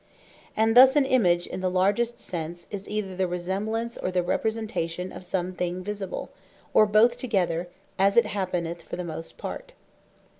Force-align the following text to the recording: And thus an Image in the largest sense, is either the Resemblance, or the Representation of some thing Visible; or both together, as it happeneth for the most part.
And 0.57 0.75
thus 0.75 0.95
an 0.95 1.05
Image 1.05 1.45
in 1.45 1.61
the 1.61 1.69
largest 1.69 2.19
sense, 2.19 2.65
is 2.71 2.89
either 2.89 3.15
the 3.15 3.27
Resemblance, 3.27 3.97
or 3.99 4.09
the 4.09 4.23
Representation 4.23 5.11
of 5.11 5.23
some 5.23 5.53
thing 5.53 5.83
Visible; 5.83 6.31
or 6.73 6.87
both 6.87 7.19
together, 7.19 7.69
as 7.99 8.17
it 8.17 8.25
happeneth 8.25 8.81
for 8.81 8.95
the 8.95 9.03
most 9.03 9.37
part. 9.37 9.73